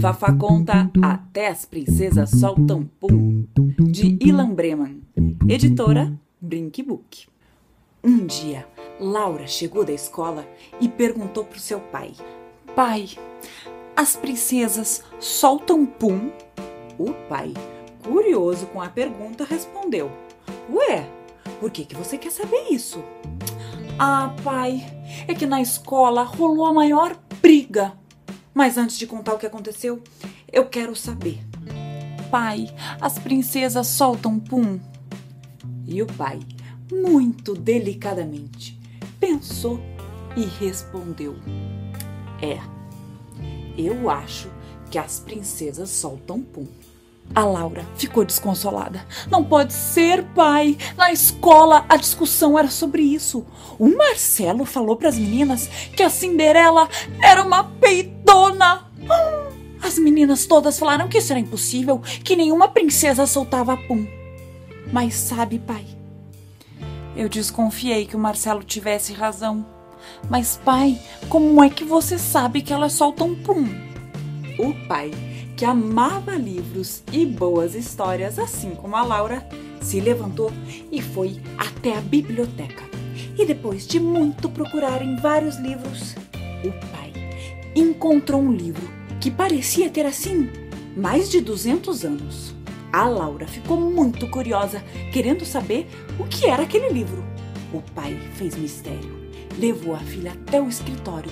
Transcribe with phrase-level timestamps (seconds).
[0.00, 3.46] Fafá conta Até as Princesas Soltam Pum,
[3.78, 5.00] de Ilan Breman,
[5.48, 7.28] editora Brink Book.
[8.02, 8.66] Um dia,
[9.00, 10.44] Laura chegou da escola
[10.80, 12.12] e perguntou para o seu pai:
[12.74, 13.08] Pai,
[13.94, 16.30] as princesas soltam pum?
[16.98, 17.54] O pai,
[18.02, 20.10] curioso com a pergunta, respondeu:
[20.70, 21.08] Ué,
[21.60, 23.02] por que, que você quer saber isso?
[23.96, 24.84] Ah, pai,
[25.26, 27.92] é que na escola rolou a maior briga
[28.58, 30.02] mas antes de contar o que aconteceu,
[30.50, 31.38] eu quero saber.
[32.28, 32.66] Pai,
[33.00, 34.80] as princesas soltam pum?
[35.86, 36.40] E o pai,
[36.90, 38.76] muito delicadamente,
[39.20, 39.80] pensou
[40.36, 41.36] e respondeu:
[42.42, 42.58] É,
[43.80, 44.50] eu acho
[44.90, 46.66] que as princesas soltam pum.
[47.34, 49.06] A Laura ficou desconsolada.
[49.30, 50.76] Não pode ser, pai.
[50.96, 53.46] Na escola a discussão era sobre isso.
[53.78, 56.88] O Marcelo falou para as meninas que a Cinderela
[57.22, 57.64] era uma
[58.28, 58.84] peidona.
[59.82, 64.06] As meninas todas falaram que isso era impossível, que nenhuma princesa soltava pum.
[64.92, 65.84] Mas sabe, pai,
[67.16, 69.64] eu desconfiei que o Marcelo tivesse razão.
[70.28, 73.66] Mas, pai, como é que você sabe que elas soltam pum?
[74.58, 75.10] O pai
[75.56, 79.46] que amava livros e boas histórias, assim como a Laura,
[79.80, 80.52] se levantou
[80.92, 82.84] e foi até a biblioteca.
[83.36, 86.14] E depois de muito procurar em vários livros,
[86.64, 87.07] o pai
[87.78, 88.88] encontrou um livro
[89.20, 90.48] que parecia ter assim
[90.96, 92.54] mais de 200 anos.
[92.92, 95.86] A Laura ficou muito curiosa, querendo saber
[96.18, 97.24] o que era aquele livro.
[97.72, 99.14] O pai fez mistério,
[99.58, 101.30] levou a filha até o escritório,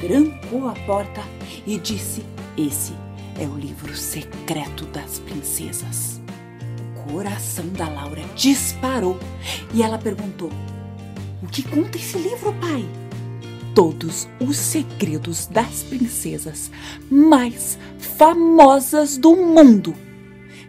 [0.00, 1.22] trancou a porta
[1.66, 2.24] e disse:
[2.56, 2.94] Esse
[3.38, 6.20] é o livro secreto das princesas.
[6.96, 9.18] O coração da Laura disparou
[9.74, 10.50] e ela perguntou:
[11.42, 12.84] O que conta esse livro, pai?
[13.78, 16.68] Todos os segredos das princesas
[17.08, 17.78] mais
[18.18, 19.94] famosas do mundo.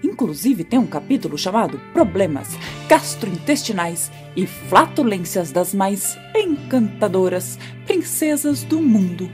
[0.03, 2.49] Inclusive tem um capítulo chamado Problemas
[2.87, 7.57] gastrointestinais e flatulências das mais encantadoras
[7.87, 9.27] princesas do mundo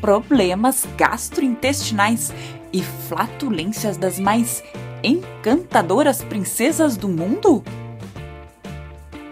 [0.00, 2.32] problemas gastrointestinais
[2.72, 4.64] e flatulências das mais
[5.02, 7.62] encantadoras princesas do mundo?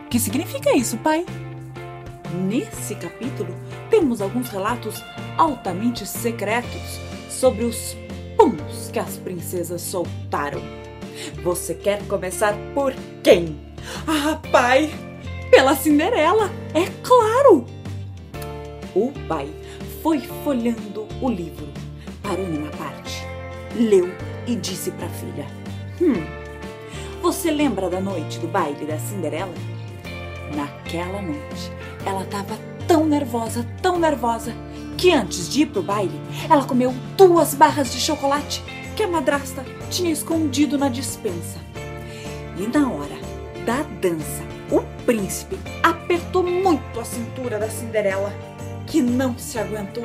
[0.04, 1.24] O que significa isso, pai?
[2.42, 3.54] Nesse capítulo,
[3.88, 5.02] temos alguns relatos
[5.38, 6.98] altamente secretos
[7.30, 7.96] sobre os
[8.36, 10.60] puns que as princesas soltaram.
[11.44, 12.92] Você quer começar por
[13.22, 13.56] quem?
[14.06, 14.90] Ah, pai!
[15.50, 17.64] Pela Cinderela, é claro!
[18.94, 19.48] O pai
[20.02, 21.68] foi folhando o livro,
[22.22, 23.24] parou numa parte,
[23.76, 24.12] leu
[24.46, 25.46] e disse para a filha:
[26.00, 26.24] Hum,
[27.22, 29.54] você lembra da noite do baile da Cinderela?
[30.54, 31.72] Naquela noite,
[32.06, 34.54] ela estava tão nervosa, tão nervosa,
[34.96, 38.62] que antes de ir pro baile, ela comeu duas barras de chocolate
[38.96, 41.58] que a madrasta tinha escondido na dispensa.
[42.56, 43.16] E na hora
[43.66, 48.32] da dança, o príncipe apertou muito a cintura da Cinderela
[48.86, 50.04] que não se aguentou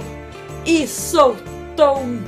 [0.66, 2.24] e soltou um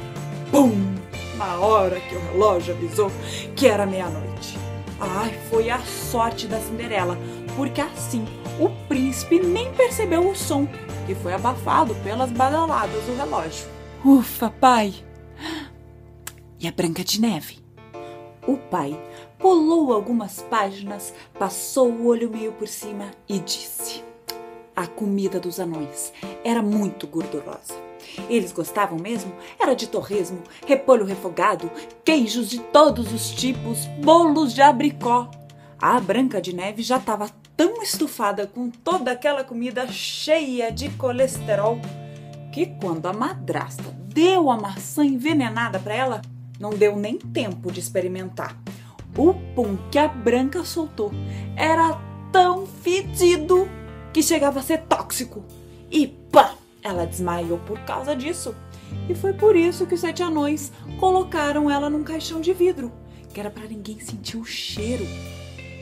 [0.51, 1.01] bum
[1.37, 3.11] na hora que o relógio avisou
[3.55, 4.57] que era meia-noite.
[4.99, 7.17] Ai, foi a sorte da Cinderela,
[7.55, 8.25] porque assim
[8.59, 10.67] o príncipe nem percebeu o som
[11.05, 13.67] que foi abafado pelas badaladas do relógio.
[14.03, 14.93] Ufa, pai!
[16.59, 17.59] E a Branca de Neve?
[18.47, 18.99] O pai
[19.37, 24.03] pulou algumas páginas, passou o olho meio por cima e disse:
[24.75, 26.13] A comida dos anões
[26.43, 27.73] era muito gordurosa.
[28.29, 31.69] Eles gostavam mesmo era de torresmo, repolho refogado,
[32.03, 35.29] queijos de todos os tipos, bolos de abricó.
[35.79, 41.79] A Branca de Neve já estava tão estufada com toda aquela comida cheia de colesterol
[42.51, 46.21] que quando a madrasta deu a maçã envenenada para ela,
[46.59, 48.57] não deu nem tempo de experimentar.
[49.17, 51.11] O pum que a Branca soltou
[51.55, 51.99] era
[52.31, 53.69] tão fedido
[54.13, 55.43] que chegava a ser tóxico
[55.89, 56.55] e pá!
[56.83, 58.55] Ela desmaiou por causa disso.
[59.07, 62.91] E foi por isso que os sete anões colocaram ela num caixão de vidro,
[63.33, 65.05] que era para ninguém sentir o cheiro.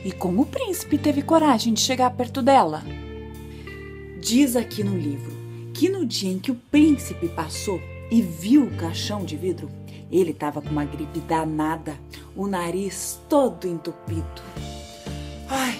[0.04, 2.82] E como o príncipe teve coragem de chegar perto dela?
[4.20, 5.32] Diz aqui no livro
[5.74, 7.80] que no dia em que o príncipe passou
[8.10, 9.70] e viu o caixão de vidro,
[10.10, 11.96] ele estava com uma gripe danada,
[12.34, 14.42] o nariz todo entupido.
[15.48, 15.78] Ai,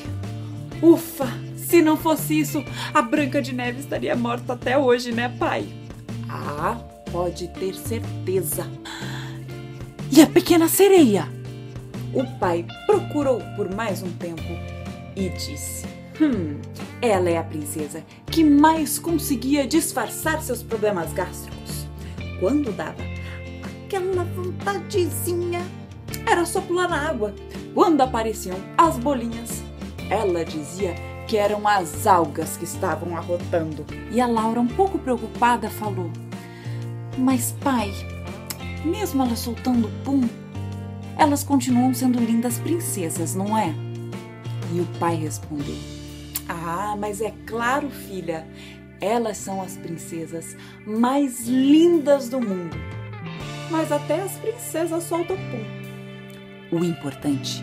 [0.83, 1.29] ufa!
[1.57, 5.69] Se não fosse isso, a Branca de Neve estaria morta até hoje, né, pai?
[6.29, 6.77] Ah,
[7.13, 8.67] pode ter certeza.
[10.11, 11.29] E a pequena sereia?
[12.13, 14.43] O pai procurou por mais um tempo
[15.15, 15.87] e disse:
[16.21, 16.61] Hum,
[17.01, 21.87] ela é a princesa que mais conseguia disfarçar seus problemas gástricos.
[22.41, 23.03] Quando dava
[23.87, 25.61] aquela vontadezinha
[26.27, 27.35] era só pular na água.
[27.75, 29.63] Quando apareciam as bolinhas,
[30.09, 30.95] ela dizia
[31.29, 33.87] que eram as algas que estavam arrotando.
[34.11, 36.11] E a Laura, um pouco preocupada, falou:
[37.17, 37.93] Mas pai,
[38.85, 40.29] mesmo elas soltando pum,
[41.21, 43.75] elas continuam sendo lindas princesas, não é?
[44.73, 45.77] E o pai respondeu:
[46.49, 48.49] Ah, mas é claro, filha,
[49.03, 50.57] elas são as princesas
[50.87, 52.75] mais lindas do mundo.
[53.71, 56.79] Mas até as princesas soltam pum.
[56.79, 57.63] O importante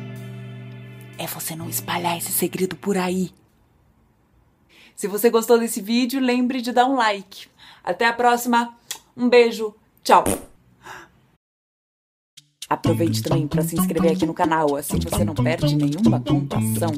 [1.18, 3.32] é você não espalhar esse segredo por aí.
[4.96, 7.48] Se você gostou desse vídeo, lembre de dar um like.
[7.84, 8.78] Até a próxima.
[9.16, 9.74] Um beijo.
[10.04, 10.24] Tchau.
[12.70, 16.92] Aproveite também para se inscrever aqui no canal, assim você não perde nenhuma contação.